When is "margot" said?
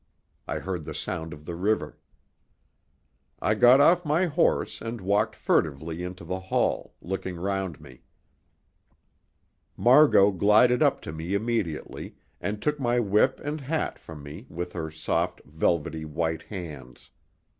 9.77-10.31